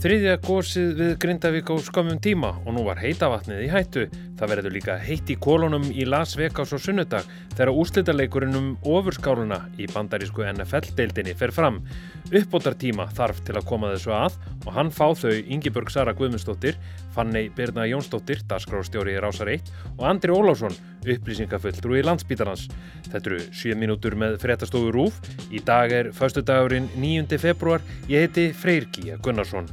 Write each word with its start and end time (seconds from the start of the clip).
Þriðja 0.00 0.38
gósið 0.40 0.92
við 0.96 1.10
Grindavík 1.20 1.68
á 1.68 1.76
skömmum 1.84 2.20
tíma 2.24 2.54
og 2.64 2.72
nú 2.72 2.86
var 2.86 3.02
heitavatnið 3.02 3.66
í 3.66 3.68
hættu. 3.68 4.06
Það 4.40 4.52
verður 4.54 4.72
líka 4.72 4.94
heitt 4.96 5.28
í 5.28 5.34
kólunum 5.36 5.82
í 5.92 6.06
Las 6.08 6.30
Vegas 6.38 6.70
og 6.72 6.80
sunnudag 6.80 7.26
þegar 7.52 7.74
úslítarleikurinn 7.76 8.56
um 8.56 8.70
ofurskáluna 8.88 9.58
í 9.76 9.84
bandarísku 9.90 10.46
NFL-deildinni 10.48 11.34
fer 11.36 11.52
fram. 11.52 11.82
Uppbótartíma 12.30 13.10
þarf 13.12 13.42
til 13.44 13.58
að 13.58 13.66
koma 13.68 13.90
þessu 13.92 14.14
að 14.16 14.38
og 14.64 14.70
hann 14.78 14.92
fá 14.96 15.10
þau 15.12 15.34
Ingeborg 15.44 15.92
Sara 15.92 16.14
Guðmundsdóttir, 16.16 16.78
Fanni 17.12 17.50
Birna 17.52 17.84
Jónsdóttir, 17.90 18.40
dasgrástjóri 18.48 19.18
í 19.18 19.20
Rásar 19.20 19.52
1 19.52 19.68
og 19.98 20.06
Andri 20.08 20.32
Ólásson, 20.32 20.72
upplýsingafulltrú 21.04 22.00
í 22.00 22.06
landsbítalans. 22.08 22.64
Þetta 23.10 23.34
eru 23.34 23.42
7 23.52 23.76
mínútur 23.76 24.16
með 24.16 24.40
fréttastofu 24.40 24.88
Rúf. 24.96 25.20
Í 25.52 25.60
dag 25.68 25.92
er 25.92 26.12
förstu 26.16 26.40
dagurinn 26.40 26.88
9. 26.96 27.36
februar. 27.44 27.84
Ég 28.08 28.24
heiti 28.24 28.50
Freyrkíja 28.56 29.20
Gunnarsson. 29.20 29.68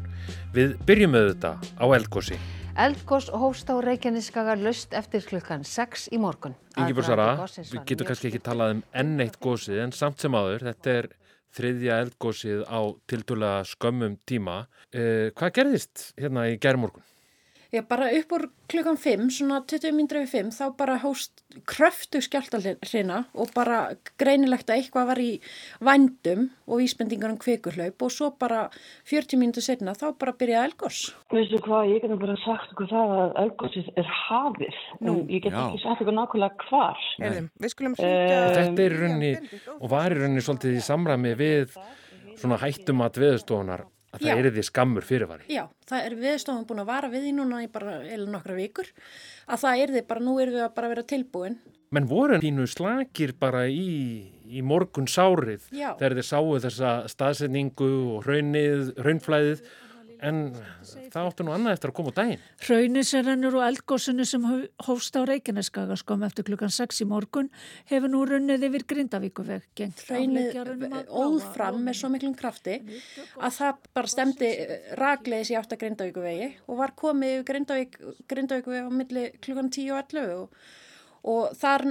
Við 0.51 0.75
byrjum 0.83 1.15
með 1.15 1.33
þetta 1.35 1.55
á 1.55 1.85
eldgósi. 1.87 2.56
Eldgós 2.77 3.31
hóst 3.33 3.71
á 3.73 3.75
Reykjaneskaga 3.81 4.53
löst 4.53 4.91
eftir 4.93 5.23
klukkan 5.25 5.63
6 5.65 6.11
í 6.13 6.19
morgun. 6.21 6.53
Ingi 6.77 6.93
Sara, 7.01 7.31
við 7.57 7.79
getum 7.89 8.05
kannski 8.05 8.29
ekki 8.29 8.41
talað 8.45 8.75
um 8.75 8.83
enn 9.01 9.23
eitt 9.25 9.39
gósið 9.41 9.79
en 9.81 9.93
samt 9.97 10.21
sem 10.21 10.37
aður, 10.37 10.67
þetta 10.67 10.93
er 10.99 11.07
þriðja 11.57 11.97
eldgósið 12.03 12.61
á 12.69 12.79
tildulega 13.09 13.65
skömmum 13.65 14.19
tíma. 14.29 14.59
Eh, 14.93 15.33
hvað 15.33 15.55
gerðist 15.57 16.11
hérna 16.21 16.45
í 16.51 16.59
gerðmorgun? 16.61 17.01
Já, 17.73 17.81
bara 17.83 18.07
upp 18.15 18.31
úr 18.31 18.45
klukkan 18.71 18.95
5, 18.95 19.27
svona 19.37 19.57
20 19.67 19.91
mindra 19.95 20.21
við 20.23 20.29
5, 20.37 20.51
þá 20.55 20.65
bara 20.79 20.93
hóst 21.01 21.41
kröftu 21.67 22.21
skjáltalina 22.23 23.17
og 23.35 23.51
bara 23.55 23.79
greinilegt 24.19 24.69
að 24.71 24.81
eitthvað 24.81 25.09
var 25.09 25.19
í 25.19 25.31
vandum 25.83 26.45
og 26.67 26.79
vísbendingar 26.79 27.33
um 27.33 27.39
kvekurhlaup 27.41 28.05
og 28.07 28.13
svo 28.13 28.29
bara 28.39 28.67
40 29.09 29.41
mínutur 29.41 29.65
setna 29.65 29.95
þá 29.97 30.05
bara 30.19 30.35
byrjaði 30.39 30.69
elgós. 30.69 31.01
Veistu 31.33 31.59
hvað, 31.65 31.91
ég 31.91 32.05
geta 32.05 32.19
bara 32.23 32.37
sagt 32.45 32.71
okkur 32.75 32.91
það 32.93 33.13
að 33.17 33.35
elgósið 33.43 33.91
er 33.99 34.15
hafið, 34.21 34.79
Nú, 35.01 35.17
en 35.17 35.35
ég 35.35 35.43
get 35.43 35.51
já. 35.51 35.59
ekki 35.65 35.83
sagt 35.83 36.05
okkur 36.05 36.17
nákvæmlega 36.21 36.69
hvar. 36.69 37.05
Erum, 37.19 37.51
við 37.59 37.75
skulum 37.75 37.99
hluta... 37.99 38.15
Uh, 38.15 38.55
Þetta 38.61 38.87
er 38.87 38.97
í 38.97 39.03
rauninni, 39.03 39.61
og 39.75 39.91
var 39.91 40.15
í 40.15 40.21
rauninni 40.21 40.47
svolítið 40.47 40.79
í 40.79 40.87
samræmi 40.87 41.35
við 41.39 41.77
svona 42.37 42.59
hættumat 42.63 43.19
viðstofunar 43.19 43.87
að 44.17 44.27
það 44.27 44.41
er 44.43 44.51
því 44.57 44.65
skammur 44.67 45.07
fyrirvari. 45.07 45.47
Já, 45.53 45.63
það 45.89 46.09
er 46.09 46.17
viðstofan 46.21 46.67
búin 46.69 46.83
að 46.83 46.91
vara 46.91 47.09
við 47.13 47.29
í 47.29 47.33
núna 47.37 47.63
í 47.63 47.71
bara 47.71 47.97
eða 48.03 48.29
nokkra 48.33 48.57
vikur 48.57 48.91
að 49.47 49.63
það 49.63 49.81
er 49.83 49.95
því 49.95 50.05
bara, 50.11 50.25
nú 50.27 50.37
er 50.43 50.53
við 50.53 50.65
að 50.65 50.77
bara 50.77 50.91
vera 50.93 51.07
tilbúin. 51.07 51.59
Menn 51.95 52.07
voru 52.09 52.37
þínu 52.43 52.65
slagir 52.67 53.31
bara 53.39 53.63
í, 53.71 54.27
í 54.51 54.61
morgun 54.65 55.07
sárið 55.07 55.69
Já. 55.71 55.93
þegar 55.95 56.17
þið 56.17 56.25
sáu 56.27 56.57
þessa 56.65 56.93
staðsetningu 57.13 57.91
og 58.17 58.27
raunnið, 58.27 58.89
raunflæðið 59.05 59.61
en 60.25 60.39
það 61.11 61.29
áttu 61.29 61.45
nú 61.45 61.53
annað 61.55 61.75
eftir 61.77 61.91
að 61.91 61.95
koma 61.99 62.13
á 62.13 62.17
daginn. 62.19 62.45
Rennur 63.27 63.57
og 63.59 63.65
eldgósinu 63.67 64.25
sem 64.27 64.47
hófst 64.87 65.19
á 65.19 65.21
Reykjaneskaga 65.27 65.97
skom 65.99 66.25
eftir 66.27 66.47
klukkan 66.47 66.73
6 66.73 67.03
í 67.03 67.07
morgun 67.09 67.51
hefur 67.91 68.11
nú 68.13 68.23
runnið 68.27 68.67
yfir 68.69 68.87
Grindavíkuveg. 68.93 69.67
Hraunin 70.07 70.97
óðfram 71.07 71.79
með 71.83 71.99
svo 72.01 72.11
miklum 72.13 72.35
krafti 72.37 72.79
að 73.37 73.59
það 73.59 73.85
bara 73.97 74.13
stemdi 74.15 74.51
ragleiðis 74.99 75.53
í 75.53 75.59
átt 75.59 75.77
að 75.77 75.83
Grindavíkuvegi 75.85 76.51
og 76.67 76.81
var 76.81 76.95
komið 76.97 77.37
yfir 77.37 77.47
Grindavík, 77.51 78.01
Grindavíkuveg 78.27 78.89
á 78.89 78.91
milli 78.91 79.29
klukkan 79.41 79.71
10 79.71 79.93
og 79.93 80.03
11 80.05 80.35
og 80.41 80.59
og 81.27 81.55
þar 81.59 81.83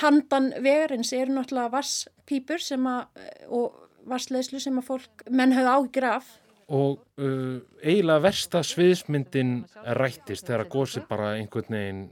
handan 0.00 0.52
vegarins 0.64 1.12
eru 1.16 1.34
náttúrulega 1.34 1.72
vasspípur 1.74 2.62
sem 2.62 2.86
að 2.88 3.26
og 3.52 3.82
vassleislu 4.08 4.60
sem 4.62 4.78
að 4.80 4.88
fólk 4.88 5.24
menn 5.30 5.54
hafði 5.56 5.74
ágjur 5.74 6.08
af 6.12 6.32
og 6.72 7.02
uh, 7.20 7.58
eiginlega 7.82 8.22
versta 8.24 8.62
sviðismyndin 8.64 9.56
rættist 9.98 10.48
þegar 10.48 10.70
gósi 10.72 11.02
bara 11.08 11.34
einhvern 11.38 11.76
veginn 11.76 12.04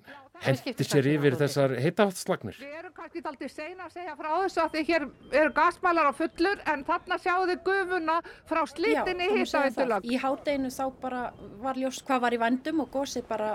hendi 0.45 0.87
sér 0.87 1.09
yfir 1.15 1.37
þessar 1.41 1.77
heitavatslagnir. 1.83 2.59
Við 2.61 2.79
erum 2.79 2.95
kannski 2.97 3.23
aldrei 3.27 3.51
seina 3.51 3.87
að 3.87 3.97
segja 3.97 4.17
frá 4.19 4.31
þessu 4.33 4.63
að 4.63 4.77
því 4.77 4.85
hér 4.91 5.07
eru 5.43 5.53
gasmælar 5.57 6.11
á 6.11 6.13
fullur 6.17 6.63
en 6.73 6.85
þarna 6.89 7.19
sjáu 7.23 7.47
þið 7.51 7.63
gufuna 7.69 8.17
frá 8.51 8.63
slítinni 8.71 9.29
hittavendulag. 9.37 10.07
Í 10.07 10.19
hátteginu 10.23 10.73
þá 10.73 10.85
bara 11.03 11.23
var 11.63 11.81
ljóst 11.81 12.05
hvað 12.07 12.25
var 12.27 12.37
í 12.37 12.41
vandum 12.43 12.83
og 12.85 12.91
gósið 12.95 13.27
bara 13.31 13.51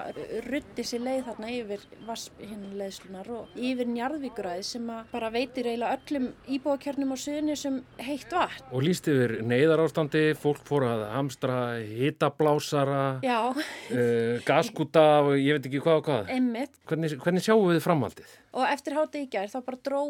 rutti 0.47 0.85
sér 0.87 1.03
leið 1.05 1.23
þarna 1.29 1.51
yfir 1.57 1.85
vasshinnuleðslunar 2.07 3.31
og 3.37 3.57
yfir 3.57 3.91
njarðvíkuræði 3.91 4.67
sem 4.67 4.91
bara 5.11 5.31
veitir 5.33 5.69
eiginlega 5.71 5.97
öllum 5.99 6.29
íbúakjörnum 6.57 7.13
á 7.13 7.17
suðinni 7.19 7.57
sem 7.59 7.81
heitt 8.01 8.31
vatn. 8.33 8.67
Og 8.71 8.85
líst 8.85 9.09
yfir 9.11 9.37
neyðar 9.47 9.83
ástandi, 9.85 10.23
fólk 10.39 10.63
fór 10.67 10.87
að 10.87 11.05
hamstra 11.13 11.59
hittablásara, 11.83 13.05
uh, 13.23 14.41
gaskúta 14.47 15.07
og 15.25 15.35
ég 15.37 15.57
veit 15.57 15.69
ekki 15.69 15.83
hvað 15.83 16.01
og 16.01 16.09
hvað. 16.09 16.35
Emmitt. 16.37 16.76
Hvernig, 16.87 17.17
hvernig 17.19 17.43
sjáum 17.43 17.65
við 17.67 17.81
framhaldið? 17.83 18.33
Og 18.55 18.63
eftir 18.69 18.95
hátta 18.95 19.19
í 19.19 19.25
gær 19.31 19.49
þá 19.51 19.57
bara 19.65 19.79
dró 19.83 20.01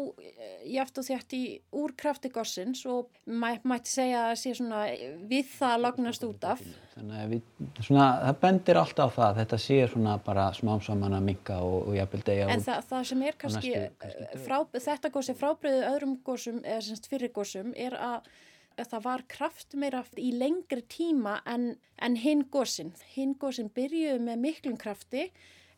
ég 0.62 0.78
eftir 0.82 1.06
þétt 1.08 1.34
í 1.34 1.40
úr 1.74 1.94
krafti 1.98 2.30
gossins 2.30 2.84
og 2.86 3.08
mæ, 3.26 3.58
mætti 3.66 3.90
segja 3.90 4.28
að 4.28 4.36
sé 4.42 4.52
svona 4.54 4.84
við 5.30 5.48
það 5.56 5.74
lagnast 5.82 6.26
út 6.28 6.46
af. 6.46 6.62
Þannig 6.94 7.24
að 7.24 7.34
við, 7.34 7.48
svona, 7.80 8.06
það 8.26 8.40
bendir 8.44 8.80
alltaf 8.82 9.10
á 9.10 9.16
það 9.16 9.26
að 9.28 9.40
þetta 9.40 9.60
sé 9.64 9.80
svona 9.94 10.16
bara 10.28 10.46
smám 10.58 10.84
saman 10.86 11.18
að 11.18 11.26
minka 11.32 11.58
og, 11.66 11.78
og 11.90 11.98
jafnvel 11.98 12.22
degja 12.30 12.46
út. 12.46 12.54
En 12.54 12.66
það, 12.68 12.86
það 12.92 13.08
sem 13.10 13.26
er 13.26 13.40
kannski, 13.42 13.74
kannski 14.04 14.42
frá, 14.46 14.58
þetta 14.78 15.14
gossi 15.18 15.38
frábriðið 15.42 15.88
öðrum 15.90 16.16
gossum 16.26 16.62
eða 16.62 16.84
semst 16.92 17.10
fyrir 17.10 17.34
gossum 17.34 17.74
er 17.74 17.98
að 17.98 18.30
það 18.78 19.06
var 19.10 19.26
kraft 19.26 19.74
meira 19.74 20.06
í 20.14 20.30
lengri 20.38 20.84
tíma 20.86 21.40
en, 21.48 21.72
en 21.98 22.18
hinn 22.22 22.46
gossin. 22.52 22.94
Hinn 23.16 23.34
gossin 23.40 23.72
byrjuði 23.74 24.20
með 24.22 24.44
miklum 24.44 24.78
krafti 24.78 25.26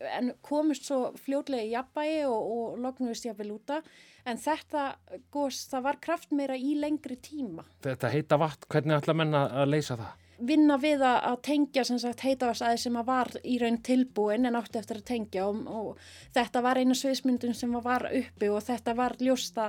en 0.01 0.33
komist 0.45 0.89
svo 0.89 1.11
fljótlega 1.21 1.67
í 1.67 1.75
jafnbæi 1.75 2.25
og, 2.29 2.41
og 2.55 2.81
lognuðist 2.81 3.27
jáfnvel 3.29 3.53
úta 3.57 3.81
en 4.29 4.41
þetta 4.41 4.87
gos, 5.33 5.65
það 5.71 5.87
var 5.87 6.01
kraft 6.03 6.33
meira 6.37 6.57
í 6.57 6.75
lengri 6.79 7.17
tíma. 7.21 7.65
Þetta 7.85 8.11
heita 8.13 8.41
vatn, 8.41 8.69
hvernig 8.71 8.99
ætla 8.99 9.17
menna 9.17 9.47
að 9.63 9.73
leysa 9.75 9.97
það? 10.01 10.17
Vinna 10.51 10.79
við 10.81 11.03
að 11.05 11.35
tengja 11.45 11.83
heitavarsæði 11.85 12.79
sem 12.81 12.95
var 13.05 13.29
í 13.45 13.59
raun 13.61 13.77
tilbúin 13.85 14.49
en 14.49 14.57
átti 14.57 14.81
eftir 14.81 15.03
að 15.03 15.09
tengja 15.11 15.45
og, 15.51 15.67
og 15.69 15.99
þetta 16.37 16.63
var 16.65 16.81
eina 16.81 16.97
sviðsmyndun 16.97 17.57
sem 17.57 17.75
var 17.85 18.09
uppi 18.09 18.49
og 18.49 18.65
þetta 18.65 18.97
var 18.97 19.19
ljósta 19.21 19.69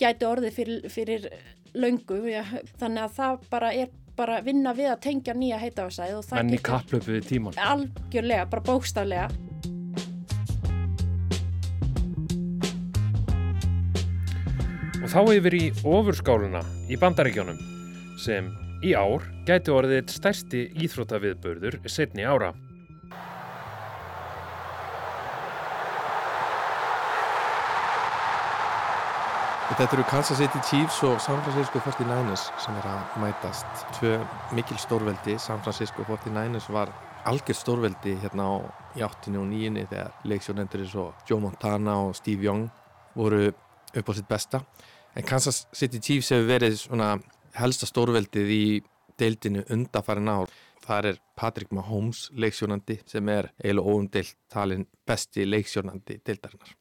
gæti 0.00 0.28
orði 0.28 0.52
fyrir, 0.52 0.84
fyrir 0.92 1.24
löngu 1.72 2.20
ja. 2.28 2.44
þannig 2.76 3.06
að 3.06 3.16
það 3.16 3.48
bara 3.48 3.72
er 3.72 3.96
bara 4.20 4.40
vinna 4.44 4.74
við 4.76 4.90
að 4.92 5.00
tengja 5.06 5.32
nýja 5.32 5.60
heitavarsæði. 5.62 6.20
Menn 6.36 6.52
í 6.52 6.60
kaplöpu 6.60 7.14
við 7.14 7.30
tíman. 7.30 7.56
Algjörlega, 7.56 8.50
bara 8.52 8.66
bókstaflega. 8.66 9.30
Og 15.10 15.26
þá 15.26 15.32
yfir 15.40 15.54
í 15.58 15.64
ofurskáluna 15.90 16.60
í 16.86 16.94
bandaríkjónum 16.94 17.56
sem 18.14 18.46
í 18.86 18.92
ár 18.94 19.24
gæti 19.42 19.72
orðið 19.74 20.12
stærsti 20.14 20.60
íþróttaviðbörður 20.86 21.80
setni 21.90 22.22
ára. 22.22 22.52
Þetta 29.72 29.88
eru 29.96 30.04
Kansas 30.12 30.38
City 30.38 30.62
Chiefs 30.68 31.00
og 31.08 31.18
San 31.24 31.42
Francisco 31.42 31.82
49ers 31.88 32.46
sem 32.62 32.78
er 32.78 32.86
að 32.92 33.18
mætast. 33.24 33.82
Tvö 33.96 34.12
mikil 34.54 34.78
stórveldi, 34.78 35.34
San 35.42 35.58
Francisco 35.66 36.06
49ers 36.06 36.70
var 36.70 36.94
algjör 37.26 37.58
stórveldi 37.58 38.14
hérna 38.22 38.46
á 38.46 38.54
í 38.94 39.02
áttinu 39.08 39.42
og 39.42 39.50
nýjunni 39.50 39.88
þegar 39.90 40.14
leiksjónendur 40.22 40.86
eins 40.86 40.94
og 41.02 41.26
Joe 41.26 41.42
Montana 41.42 41.98
og 42.06 42.14
Steve 42.22 42.46
Young 42.46 42.70
voru 43.18 43.48
upp 43.50 44.06
á 44.06 44.12
sitt 44.14 44.30
besta 44.30 44.62
en 45.16 45.26
Kansas 45.26 45.66
City 45.72 46.00
Chiefs 46.02 46.30
hefur 46.34 46.48
verið 46.48 46.76
svona 46.80 47.14
helsta 47.58 47.88
stórveldið 47.88 48.52
í 48.54 48.64
deildinu 49.20 49.64
undafarin 49.72 50.30
ár. 50.30 50.52
Þar 50.80 51.10
er 51.10 51.18
Patrick 51.36 51.72
Mahomes 51.76 52.28
leiksjónandi 52.32 53.00
sem 53.06 53.28
er 53.28 53.50
eiginlega 53.60 53.92
óumdeilt 53.92 54.36
talin 54.50 54.86
besti 55.06 55.44
leiksjónandi 55.46 56.20
deildarinnar. 56.26 56.72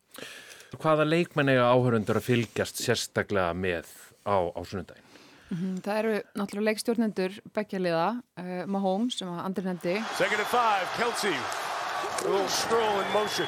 Hvaða 0.79 1.05
leikmenn 1.07 1.51
eiga 1.51 1.69
áhörundur 1.73 2.19
að 2.19 2.27
fylgjast 2.29 2.79
sérstaklega 2.83 3.51
með 3.57 3.89
á, 4.23 4.37
á 4.53 4.61
sunnundagin? 4.63 5.05
Mm 5.49 5.57
-hmm, 5.57 5.81
það 5.81 5.97
eru 5.99 6.13
náttúrulega 6.37 6.69
leikstjórnendur 6.69 7.39
beggjaliða, 7.53 8.21
uh, 8.37 8.65
Mahomes 8.67 9.17
sem 9.17 9.27
að 9.27 9.45
andir 9.45 9.65
hendi 9.65 9.95
Second 10.13 10.39
and 10.39 10.51
five, 10.53 10.85
Kelsey 10.97 11.33
a 11.33 12.29
little 12.29 12.47
stroll 12.47 13.01
in 13.01 13.11
motion. 13.13 13.47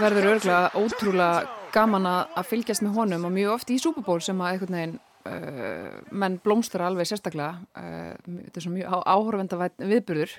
Verður 0.00 0.26
örgulega 0.30 0.70
ótrúlega 0.74 1.59
gaman 1.74 2.08
að 2.10 2.42
fylgjast 2.48 2.84
með 2.84 2.98
honum 2.98 3.28
og 3.28 3.32
mjög 3.34 3.54
oft 3.54 3.72
í 3.72 3.78
Super 3.80 4.04
Bowl 4.06 4.20
sem 4.24 4.40
að 4.40 4.52
einhvern 4.54 4.76
veginn 4.78 4.98
uh, 5.30 5.96
menn 6.10 6.38
blómstur 6.44 6.84
alveg 6.84 7.08
sérstaklega 7.08 7.56
uh, 7.78 8.14
þetta 8.46 8.60
er 8.60 8.66
svo 8.66 8.74
mjög 8.74 9.10
áhörvenda 9.14 9.58
viðburður. 9.78 10.36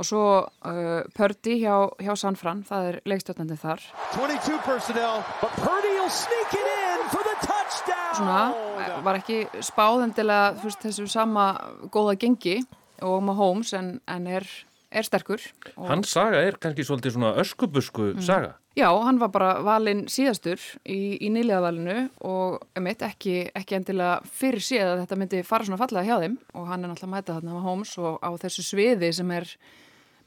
Og 0.00 0.06
svo 0.06 0.22
uh, 0.40 1.02
Purdy 1.16 1.58
hjá, 1.60 1.74
hjá 2.00 2.14
Sanfran, 2.16 2.62
það 2.64 2.86
er 2.88 2.98
leikstjórnandi 3.10 3.58
þar. 3.60 3.82
22 4.14 4.60
personnel, 4.64 5.24
but 5.42 5.56
Purdy 5.60 5.92
will 5.98 6.12
sneak 6.14 6.54
it 6.56 6.70
in 6.70 7.06
for 7.12 7.26
the 7.26 7.36
touchdown! 7.44 8.14
Svona 8.16 9.00
var 9.04 9.20
ekki 9.20 9.42
spáðendilega 9.64 10.70
þessu 10.80 11.06
sama 11.10 11.52
góða 11.92 12.16
gengi 12.20 12.60
og 13.04 13.20
Mahomes 13.24 13.74
en, 13.76 13.94
en 14.08 14.26
er, 14.30 14.46
er 14.90 15.06
sterkur. 15.06 15.42
Hans 15.78 16.10
saga 16.12 16.40
er 16.44 16.58
kannski 16.60 16.84
svolítið 16.86 17.14
svona 17.16 17.34
öskubusku 17.40 18.10
mm. 18.14 18.24
saga. 18.26 18.56
Já, 18.78 18.86
hann 19.02 19.18
var 19.18 19.32
bara 19.34 19.50
valinn 19.66 20.04
síðastur 20.10 20.60
í, 20.86 21.18
í 21.18 21.28
nýliðavalinu 21.34 21.96
og 22.26 22.60
emitt, 22.78 23.02
ekki, 23.02 23.50
ekki 23.56 23.76
endilega 23.80 24.20
fyrir 24.30 24.62
síðan 24.62 24.92
að 24.94 25.02
þetta 25.02 25.18
myndi 25.20 25.42
fara 25.46 25.66
svona 25.66 25.80
fallega 25.80 26.06
hjá 26.06 26.22
þeim 26.22 26.36
og 26.54 26.68
hann 26.70 26.84
er 26.84 26.92
náttúrulega 26.92 27.16
mætað 27.16 27.40
þarna 27.40 27.56
Mahomes 27.56 27.94
og 27.98 28.18
á 28.22 28.30
þessu 28.44 28.66
sviði 28.66 29.10
sem 29.18 29.34
er 29.34 29.50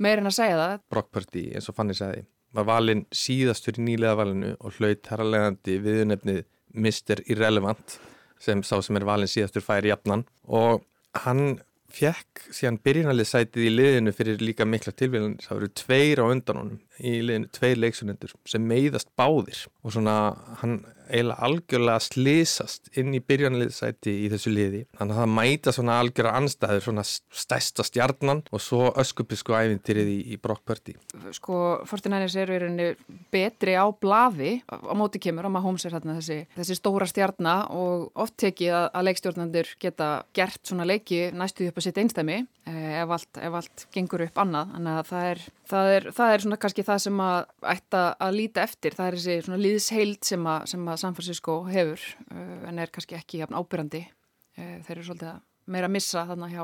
meirinn 0.03 0.29
að 0.29 0.37
segja 0.37 0.59
það. 0.59 0.75
Brock 0.91 1.11
Purdy, 1.15 1.45
eins 1.55 1.71
og 1.71 1.77
Fanny 1.77 1.95
segði, 1.97 2.25
var 2.53 2.67
valinn 2.67 3.05
síðastur 3.15 3.79
í 3.79 3.87
nýliðavalinu 3.87 4.55
og 4.59 4.79
hlaut 4.79 5.11
herralegandi 5.13 5.79
viðunefnið 5.87 6.43
Mr. 6.73 7.23
Irrelevant 7.31 7.99
sem 8.43 8.63
sá 8.65 8.75
sem 8.83 8.99
er 8.99 9.07
valinn 9.07 9.31
síðastur 9.31 9.63
færi 9.63 9.93
jafnan 9.93 10.25
og 10.43 10.83
hann 11.23 11.61
fekk 11.93 12.47
síðan 12.49 12.79
byrjunalið 12.85 13.29
sætið 13.29 13.67
í 13.67 13.73
liðinu 13.73 14.13
fyrir 14.15 14.41
líka 14.41 14.65
mikla 14.65 14.93
tilvíðan 14.97 15.35
það 15.43 15.57
voru 15.59 15.69
tveir 15.81 16.21
á 16.21 16.25
undan 16.25 16.59
honum 16.61 16.79
í 17.01 17.19
liðinu, 17.25 17.49
tveir 17.55 17.79
leiksunendur 17.81 18.35
sem 18.49 18.65
meiðast 18.67 19.09
báðir 19.17 19.65
og 19.83 19.95
svona 19.95 20.17
hann 20.61 20.81
eiginlega 21.09 21.45
algjörlega 21.45 22.01
slísast 22.03 22.89
inn 22.99 23.13
í 23.15 23.21
byrjanliðsæti 23.23 24.13
í 24.23 24.29
þessu 24.31 24.53
liði. 24.53 24.83
Þannig 24.97 25.15
að 25.15 25.21
það 25.21 25.33
mæta 25.37 25.73
svona 25.75 25.97
algjörlega 26.01 26.41
anstæður 26.41 26.85
svona 26.87 27.05
stæsta 27.05 27.85
stjarnan 27.87 28.43
og 28.53 28.63
svo 28.63 28.89
öskupisku 28.99 29.55
æfintýrið 29.57 30.11
í, 30.13 30.17
í 30.33 30.39
Brockpörti 30.41 30.95
Sko, 31.35 31.57
Fortinænis 31.89 32.35
eru 32.39 32.55
í 32.55 32.61
rauninni 32.63 33.19
betri 33.33 33.75
á 33.77 33.85
blaði 33.91 34.55
á 34.69 34.93
móti 34.97 35.21
kemur 35.23 35.47
á 35.47 35.51
maður 35.51 35.67
Holmes 35.69 35.87
er 35.87 35.95
þarna 35.97 36.17
þessi, 36.19 36.39
þessi 36.57 36.79
stóra 36.79 37.07
stjarnar 37.09 37.71
og 37.75 38.09
oft 38.19 38.37
tekið 38.41 38.73
að, 38.77 38.87
að 38.93 39.07
leikstjórnandur 39.09 39.73
geta 39.81 40.09
gert 40.35 40.61
svona 40.67 40.87
leiki 40.87 41.25
næstuði 41.35 41.71
upp 41.71 41.81
að 41.81 41.87
sitt 41.87 42.01
einstæmi 42.01 42.39
eh, 42.39 43.01
ef 43.01 43.15
allt, 43.17 43.41
ef 43.41 43.59
allt 43.59 43.85
gengur 43.93 44.25
upp 44.27 44.43
annað. 44.43 44.73
Þannig 44.75 44.99
að 44.99 45.11
það 45.11 45.29
er, 45.31 45.43
það 45.73 45.91
er, 45.93 46.09
það 46.19 46.33
er 46.33 46.45
svona 46.45 46.59
kannski 46.63 46.82
það 46.87 47.01
sem 47.05 47.21
að 47.23 47.37
ætta 47.73 48.01
að 48.25 48.37
líta 48.37 48.63
eftir. 48.63 48.97
Það 48.97 49.09
er 49.09 49.17
þessi 49.19 49.57
líðsheild 49.63 50.27
sem 50.27 50.49
að, 50.53 50.67
sem 50.73 50.89
að 50.89 50.99
San 51.03 51.17
Francisco 51.17 51.57
hefur 51.69 52.03
uh, 52.29 52.59
en 52.69 52.81
er 52.83 52.93
kannski 52.93 53.17
ekki 53.19 53.43
jafn 53.43 53.57
ábyrrandi 53.57 54.03
uh, 54.05 54.77
þeir 54.85 54.95
eru 54.97 55.07
svolítið 55.09 55.39
meira 55.73 55.89
að 55.89 55.95
missa 55.95 56.25
þarna 56.29 56.51
hjá, 56.51 56.63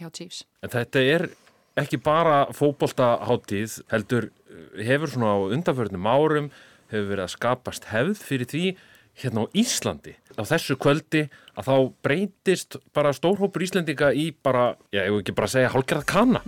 hjá 0.00 0.08
Chiefs. 0.08 0.42
En 0.64 0.72
þetta 0.72 1.04
er 1.14 1.28
ekki 1.78 2.00
bara 2.02 2.44
fókbóltaháttíð 2.56 3.80
heldur 3.92 4.30
uh, 4.30 4.84
hefur 4.88 5.14
svona 5.14 5.34
á 5.34 5.38
undanförnum 5.56 6.08
árum 6.10 6.52
hefur 6.88 7.10
verið 7.12 7.26
að 7.26 7.34
skapast 7.34 7.90
hefð 7.92 8.22
fyrir 8.24 8.50
því 8.50 8.64
hérna 9.18 9.44
á 9.44 9.52
Íslandi 9.58 10.14
á 10.38 10.42
þessu 10.46 10.76
kvöldi 10.78 11.26
að 11.58 11.68
þá 11.68 11.74
breytist 12.06 12.78
bara 12.94 13.14
stórhópur 13.16 13.64
Íslandinga 13.66 14.12
í 14.14 14.30
bara, 14.32 14.72
já 14.94 15.02
ég 15.02 15.12
vil 15.12 15.22
ekki 15.24 15.34
bara 15.36 15.50
segja 15.50 15.72
hálfgerða 15.74 16.06
kanna 16.08 16.42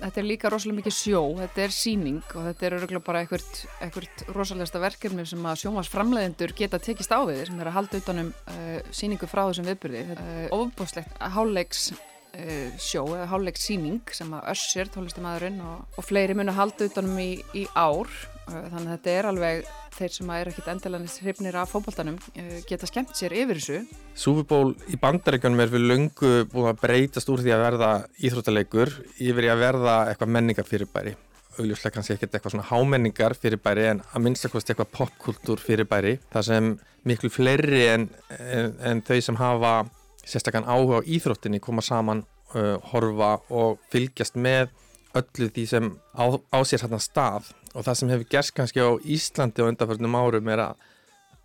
þetta 0.00 0.20
er 0.20 0.26
líka 0.26 0.50
rosalega 0.52 0.80
mikið 0.80 0.96
sjó, 0.96 1.20
þetta 1.40 1.62
er 1.64 1.74
síning 1.74 2.34
og 2.34 2.48
þetta 2.48 2.66
er 2.68 2.76
öruglega 2.78 3.04
bara 3.06 3.22
einhvert, 3.24 3.62
einhvert 3.84 4.24
rosalegasta 4.36 4.82
verkefni 4.82 5.26
sem 5.28 5.48
að 5.48 5.62
sjómasframleðendur 5.62 6.54
geta 6.58 6.80
tekist 6.82 7.14
á 7.14 7.20
við 7.28 7.46
sem 7.48 7.62
er 7.62 7.70
að 7.70 7.78
halda 7.78 8.02
utanum 8.02 8.30
uh, 8.52 8.76
síningu 8.94 9.28
frá 9.30 9.46
þessum 9.46 9.70
viðbyrði. 9.70 10.04
Uh, 10.16 10.44
Ofbúslegt 10.56 11.20
háleiks 11.36 11.90
uh, 11.92 12.70
sjó 12.80 13.06
eða 13.08 13.30
háleiks 13.32 13.66
síning 13.70 14.14
sem 14.16 14.32
að 14.36 14.50
Össir, 14.54 14.92
tónlistamæðurinn 14.94 15.60
og, 15.64 15.84
og 15.96 16.08
fleiri 16.08 16.36
munu 16.38 16.54
halda 16.56 16.90
utanum 16.90 17.20
í, 17.22 17.30
í 17.56 17.66
ár 17.74 18.12
þannig 18.46 18.86
að 18.86 18.92
þetta 18.92 19.12
er 19.12 19.28
alveg 19.30 19.68
þeir 19.96 20.14
sem 20.14 20.32
er 20.36 20.50
ekkit 20.50 20.70
endilanist 20.70 21.22
hrifnir 21.22 21.58
af 21.58 21.72
fókbaltanum 21.72 22.16
uh, 22.18 22.56
geta 22.68 22.88
skemmt 22.88 23.14
sér 23.18 23.34
yfir 23.36 23.60
þessu. 23.60 23.80
Súfuból 24.16 24.74
í 24.92 24.98
bandaríkjunum 25.02 25.62
er 25.64 25.72
við 25.72 25.86
lungu 25.90 26.32
búin 26.52 26.70
að 26.70 26.82
breytast 26.84 27.30
úr 27.32 27.42
því 27.42 27.54
að 27.56 27.64
verða 27.64 27.90
íþróttaleikur 28.28 28.92
yfir 29.16 29.48
í 29.48 29.52
að 29.52 29.64
verða 29.64 29.96
eitthvað 30.10 30.32
menningar 30.38 30.68
fyrirbæri. 30.68 31.16
Augljóslega 31.56 31.96
kannski 31.96 32.16
ekkert 32.16 32.36
eitthvað 32.36 32.56
svona 32.56 32.68
hámenningar 32.70 33.34
fyrirbæri 33.40 33.86
en 33.90 34.04
að 34.12 34.26
minnstakosti 34.26 34.74
eitthvað 34.74 34.92
popkultúr 34.98 35.62
fyrirbæri. 35.62 36.18
Það 36.32 36.48
sem 36.50 36.72
miklu 37.08 37.32
fleiri 37.32 37.86
en, 37.94 38.08
en, 38.36 38.74
en 38.90 39.04
þau 39.06 39.20
sem 39.24 39.38
hafa 39.40 39.76
sérstaklega 40.26 40.68
áhuga 40.68 41.00
á 41.00 41.08
íþróttinni 41.16 41.62
koma 41.62 41.84
saman, 41.86 42.24
uh, 42.54 42.76
horfa 42.92 43.38
og 43.54 43.80
fylgjast 43.92 44.36
með 44.36 44.74
öllu 45.16 45.48
því 45.54 45.64
sem 45.70 45.92
á, 46.12 46.24
á 46.28 46.58
sér 46.66 46.84
hérna 46.84 47.00
stað 47.00 47.50
og 47.76 47.84
það 47.84 47.98
sem 48.00 48.12
hefur 48.14 48.30
gerst 48.32 48.54
kannski 48.56 48.80
á 48.80 48.90
Íslandi 49.04 49.64
á 49.64 49.68
undanförnum 49.68 50.16
árum 50.16 50.52
er 50.52 50.62
að 50.64 50.86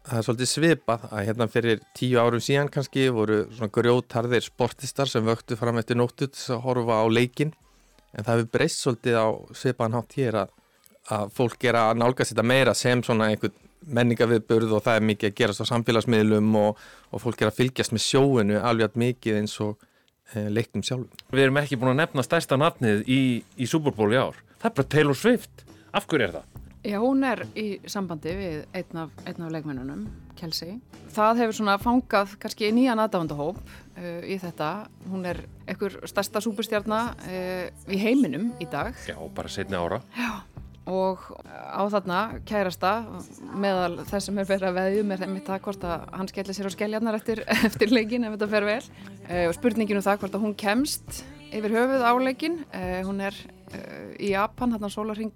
það 0.01 0.17
er 0.17 0.25
svolítið 0.25 0.49
svipað 0.49 1.03
að 1.11 1.25
hérna 1.27 1.47
fyrir 1.51 1.81
tíu 1.97 2.21
árum 2.21 2.41
síðan 2.41 2.71
kannski 2.73 3.09
voru 3.13 3.43
svona 3.51 3.73
grjótarðir 3.75 4.45
sportistar 4.45 5.11
sem 5.11 5.27
vöktu 5.27 5.57
fram 5.59 5.77
eftir 5.81 5.99
nóttu 5.99 6.29
til 6.31 6.55
að 6.55 6.63
horfa 6.65 7.03
á 7.03 7.05
leikin 7.11 7.51
en 8.15 8.25
það 8.25 8.33
hefur 8.33 8.53
breyst 8.55 8.81
svolítið 8.81 9.19
á 9.21 9.27
svipaðan 9.55 9.99
hátt 9.99 10.17
hér 10.17 10.39
að, 10.41 10.55
að 11.17 11.35
fólk 11.37 11.67
er 11.69 11.79
að 11.83 11.99
nálgast 12.01 12.33
þetta 12.33 12.47
meira 12.47 12.73
sem 12.77 13.03
svona 13.05 13.29
einhvern 13.29 13.59
menningaviðburð 13.81 14.75
og 14.77 14.83
það 14.85 14.99
er 14.99 15.07
mikið 15.09 15.29
að 15.29 15.37
gerast 15.39 15.63
á 15.65 15.71
samfélagsmiðlum 15.71 16.51
og, 16.59 16.81
og 17.09 17.23
fólk 17.23 17.41
er 17.41 17.49
að 17.49 17.57
fylgjast 17.61 17.95
með 17.95 18.05
sjóinu 18.05 18.59
alveg 18.61 18.97
mikið 19.01 19.39
eins 19.39 19.55
og 19.63 19.81
e, 20.35 20.45
leiknum 20.53 20.85
sjálfum. 20.85 21.23
Við 21.33 21.45
erum 21.47 21.59
ekki 21.63 21.79
búin 21.81 21.95
að 21.95 22.03
nefna 22.03 22.25
stærsta 22.25 22.59
nafnið 22.61 23.03
í, 23.09 23.21
í 23.57 23.69
Super 23.69 23.95
Bowl 23.97 24.11
í 24.13 24.19
ár. 24.21 24.37
Það 24.61 24.69
er 24.69 24.75
bara 24.77 24.91
Taylor 24.93 25.17
Swift. 25.17 25.65
Af 25.91 26.07
hverju 26.07 26.27
er 26.27 26.35
það? 26.38 26.61
Já, 26.81 26.95
hún 26.97 27.21
er 27.27 27.43
í 27.53 27.65
sambandi 27.85 28.31
við 28.33 28.61
einn 28.73 28.99
af, 29.03 29.11
einn 29.29 29.43
af 29.45 29.51
leikmennunum, 29.53 30.05
Kelsey. 30.39 30.79
Það 31.13 31.43
hefur 31.43 31.57
svona 31.59 31.75
fangað 31.77 32.31
kannski 32.41 32.71
nýjan 32.73 33.01
aðdáðandahóp 33.03 33.59
uh, 33.61 34.23
í 34.25 34.38
þetta. 34.41 34.69
Hún 35.11 35.27
er 35.29 35.43
ekkur 35.69 35.99
stærsta 36.09 36.41
superstjarnar 36.41 37.11
uh, 37.27 37.67
í 37.91 37.99
heiminum 38.01 38.49
í 38.57 38.69
dag. 38.71 38.97
Já, 39.05 39.13
bara 39.35 39.51
setni 39.51 39.77
ára. 39.77 40.01
Já, 40.17 40.31
og 40.89 41.27
á 41.45 41.85
þarna 41.93 42.23
kærasta 42.49 42.95
meðal 43.53 44.01
þess 44.07 44.31
sem 44.31 44.41
er 44.41 44.49
verið 44.49 44.71
að 44.71 44.79
veðjum 44.79 45.13
er 45.13 45.25
það 45.51 45.63
hvort 45.67 45.88
að 45.91 46.09
hann 46.17 46.33
skellir 46.33 46.57
sér 46.57 46.71
á 46.71 46.75
skelljarnar 46.79 47.21
eftir, 47.21 47.45
eftir 47.69 47.93
leikin 47.93 48.25
ef 48.25 48.39
þetta 48.39 48.51
fer 48.55 48.69
vel. 48.71 48.81
Uh, 49.27 49.45
og 49.51 49.57
spurningin 49.59 50.01
um 50.01 50.07
það 50.09 50.23
hvort 50.23 50.39
að 50.39 50.47
hún 50.47 50.57
kemst 50.65 51.25
yfir 51.51 51.77
höfuð 51.77 52.09
á 52.09 52.13
leikin. 52.17 52.61
Hún 53.05 53.21
er 53.21 53.35
í 54.19 54.31
Japan, 54.31 54.71
þarna 54.73 54.89
sólarring 54.91 55.35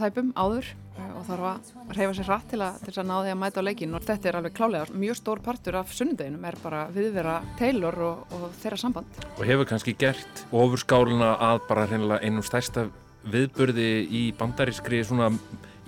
tæpum 0.00 0.32
áður 0.34 0.66
eh, 0.70 1.12
og 1.18 1.26
þarf 1.28 1.46
að 1.50 1.96
reyfa 1.98 2.16
sér 2.18 2.30
rætt 2.30 2.48
til, 2.52 2.62
til 2.86 2.94
að 2.96 3.08
ná 3.10 3.14
því 3.18 3.34
að 3.34 3.40
mæta 3.42 3.62
á 3.62 3.66
leikin 3.68 3.96
og 3.96 4.06
þetta 4.08 4.30
er 4.30 4.38
alveg 4.40 4.56
klálega 4.56 4.98
mjög 5.04 5.20
stór 5.20 5.42
partur 5.44 5.78
af 5.80 5.94
sunnudeginum 5.96 6.46
er 6.50 6.58
bara 6.64 6.82
viðvera 6.94 7.36
Taylor 7.60 8.00
og, 8.08 8.36
og 8.36 8.46
þeirra 8.62 8.80
samband. 8.80 9.22
Og 9.36 9.44
hefur 9.48 9.70
kannski 9.70 9.96
gert 10.00 10.44
ofurskáluna 10.50 11.34
að 11.50 11.62
bara 11.68 11.86
reynilega 11.90 12.24
einum 12.24 12.46
stærsta 12.46 12.88
viðbörði 13.30 13.90
í 14.08 14.26
bandarískri 14.38 15.02
svona 15.04 15.30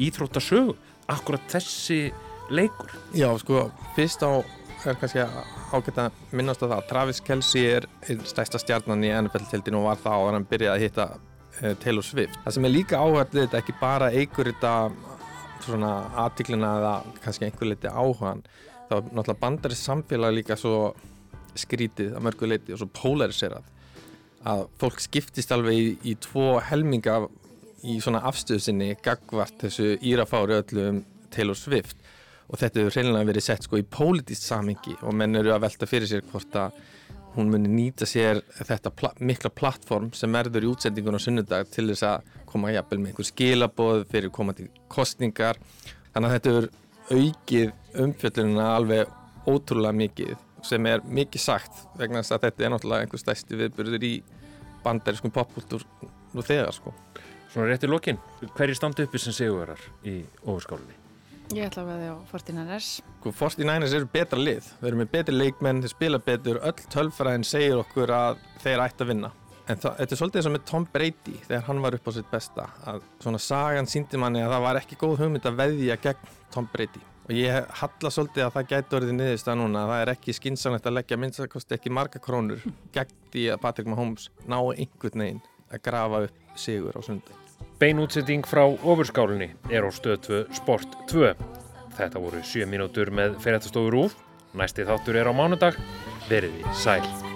íþróttasögu 0.03 0.77
akkurat 1.13 1.45
þessi 1.51 2.03
leikur. 2.53 2.93
Já, 3.17 3.31
sko, 3.41 3.71
fyrst 3.97 4.25
á 4.25 4.45
er 4.91 4.99
kannski 4.99 5.23
ágætt 5.73 5.99
að 6.03 6.17
minnast 6.35 6.63
á 6.65 6.67
það 6.67 6.89
Travis 6.91 7.21
Kelce 7.25 7.63
er 7.79 7.87
stærsta 8.29 8.61
stjarnan 8.61 9.05
í 9.07 9.13
NFL-tildinu 9.15 9.79
og 9.81 9.91
var 9.91 10.01
það 10.03 10.17
á 10.19 10.21
að 10.23 10.35
hann 10.37 10.49
byrjaði 10.51 10.73
að 10.75 10.83
hitta 10.83 11.07
Taylor 11.61 12.05
Swift. 12.05 12.39
Það 12.45 12.55
sem 12.57 12.69
er 12.69 12.73
líka 12.73 13.01
áhægt 13.01 13.35
við 13.37 13.47
þetta 13.47 13.61
ekki 13.61 13.75
bara 13.81 14.13
eigur 14.15 14.49
þetta 14.51 14.75
svona 15.63 15.93
aðtíklina 16.25 16.71
eða 16.81 16.93
kannski 17.23 17.47
einhver 17.47 17.71
leiti 17.71 17.91
áhugan 17.91 18.43
þá 18.89 18.97
er 18.97 19.05
náttúrulega 19.11 19.41
bandarist 19.43 19.87
samfélag 19.87 20.35
líka 20.37 20.57
svo 20.59 20.93
skrítið 21.59 22.17
að 22.17 22.27
mörgu 22.27 22.49
leiti 22.49 22.75
og 22.75 22.81
svo 22.81 22.89
polariserað 22.97 23.69
að 24.49 24.65
fólk 24.81 25.03
skiptist 25.05 25.53
alveg 25.55 25.79
í, 25.79 25.87
í 26.11 26.17
tvo 26.23 26.57
helminga 26.67 27.21
í 27.87 27.99
svona 28.03 28.25
afstöðu 28.29 28.63
sinni 28.63 28.91
gagvart 29.05 29.61
þessu 29.63 29.95
írafári 30.01 30.59
öllu 30.59 30.89
um 30.89 31.01
Taylor 31.33 31.59
Swift 31.59 31.99
og 32.49 32.59
þetta 32.61 32.83
hefur 32.83 32.99
reynilega 32.99 33.31
verið 33.31 33.47
sett 33.47 33.67
sko 33.67 33.79
í 33.81 33.87
pólitíst 33.87 34.49
samingi 34.49 34.97
og 35.03 35.15
menn 35.17 35.39
eru 35.39 35.55
að 35.55 35.65
velta 35.67 35.89
fyrir 35.89 36.11
sér 36.11 36.27
hvort 36.33 36.59
að 36.59 36.81
hún 37.37 37.51
muni 37.53 37.71
nýta 37.71 38.07
sér 38.09 38.43
þetta 38.59 38.93
pla 38.95 39.13
mikla 39.21 39.51
plattform 39.55 40.11
sem 40.17 40.33
verður 40.33 40.67
í 40.67 40.71
útsendingun 40.73 41.17
á 41.17 41.21
sunnudag 41.23 41.71
til 41.73 41.89
þess 41.91 42.07
að 42.09 42.31
koma 42.51 42.73
jafnvel 42.75 43.01
með 43.01 43.13
einhver 43.13 43.29
skilaboð 43.31 44.07
fyrir 44.13 44.35
komandi 44.35 44.69
kostningar 44.93 45.61
þannig 46.13 46.29
að 46.29 46.35
þetta 46.37 46.55
er 46.59 46.71
aukið 47.13 48.01
umfjöldununa 48.05 48.69
alveg 48.77 49.49
ótrúlega 49.49 49.97
mikið 50.03 50.35
sem 50.67 50.87
er 50.87 51.03
mikið 51.03 51.43
sagt 51.43 51.85
vegna 51.99 52.23
þess 52.23 52.37
að 52.37 52.47
þetta 52.47 52.65
er 52.65 52.75
náttúrulega 52.75 53.07
einhver 53.07 53.23
stæsti 53.23 53.59
viðbyrður 53.59 54.07
í 54.07 54.15
bandarískum 54.85 55.35
popkultúr 55.35 55.87
nú 56.33 56.45
þegar 56.47 56.75
sko 56.77 56.95
Svona 57.53 57.69
rétt 57.69 57.83
í 57.85 57.89
lokin, 57.91 58.17
hverjir 58.57 58.79
standi 58.79 59.05
uppi 59.05 59.21
sem 59.21 59.35
segjuverar 59.37 59.81
í 60.09 60.23
ofurskálunni? 60.47 61.02
Ég 61.53 61.67
ætla 61.69 61.83
að 61.83 61.89
veðja 61.91 62.13
á 62.17 62.19
49ers. 62.31 62.89
49ers 63.27 63.91
sko, 63.93 63.99
eru 63.99 64.09
betra 64.15 64.41
lið. 64.41 64.69
Við 64.81 64.89
erum 64.89 65.01
með 65.03 65.11
betri 65.13 65.35
leikmenn, 65.37 65.83
þeir 65.85 65.93
spila 65.93 66.21
betur, 66.25 66.61
öll 66.65 66.87
tölfræðin 66.95 67.45
segir 67.45 67.81
okkur 67.83 68.13
að 68.17 68.41
þeir 68.63 68.85
ætti 68.87 69.05
að 69.05 69.11
vinna. 69.13 69.31
En 69.69 69.79
það, 69.79 69.99
þetta 70.01 70.15
er 70.15 70.21
svolítið 70.21 70.41
eins 70.41 70.49
og 70.49 70.55
með 70.57 70.65
Tom 70.71 70.87
Brady 70.95 71.35
þegar 71.45 71.67
hann 71.69 71.83
var 71.85 71.97
upp 71.99 72.09
á 72.09 72.13
sitt 72.17 72.31
besta. 72.33 72.67
Að 72.89 73.05
svona 73.23 73.41
sagan 73.43 73.91
síndi 73.91 74.21
manni 74.21 74.41
að 74.43 74.55
það 74.57 74.65
var 74.65 74.81
ekki 74.81 74.99
góð 75.03 75.21
hugmynd 75.23 75.49
að 75.51 75.61
veðja 75.61 75.99
gegn 76.09 76.33
Tom 76.55 76.69
Brady. 76.73 77.05
og 77.23 77.37
ég 77.39 77.69
halla 77.79 78.11
svolítið 78.11 78.45
að 78.47 78.57
það 78.57 78.71
gæti 78.73 78.97
orðið 78.99 79.15
niðurst 79.19 79.51
að 79.53 79.59
núna 79.61 79.85
það 79.87 80.01
er 80.03 80.11
ekki 80.17 80.35
skinsanlegt 80.35 80.89
að 80.91 80.97
leggja 80.97 81.19
minnstakosti 81.23 81.77
ekki 81.77 81.93
marga 81.95 82.19
krónur 82.19 82.65
gegn 82.97 83.15
því 83.31 83.45
að 83.55 83.63
Patrick 83.63 83.93
Mahomes 83.93 84.27
ná 84.43 84.59
einhvern 84.59 85.23
veginn 85.23 85.43
að 85.71 85.85
grafa 85.87 86.25
upp 86.27 86.59
sigur 86.59 86.99
á 86.99 87.01
sundag. 87.07 87.39
Beinútsetting 87.83 88.47
frá 88.47 88.63
ofurskálinni 88.63 89.49
er 89.67 89.83
á 89.83 89.91
stöð 89.91 90.21
2 90.29 90.55
Sport 90.55 90.95
2. 91.11 91.33
Þetta 91.99 92.23
voru 92.23 92.45
7 92.47 92.71
mínútur 92.71 93.11
með 93.11 93.35
fyrirtastofur 93.43 93.99
úr. 94.05 94.17
Næsti 94.55 94.87
þáttur 94.87 95.19
er 95.19 95.27
á 95.27 95.35
mánudag. 95.35 95.83
Verið 96.31 96.63
í 96.63 96.79
sæl. 96.79 97.32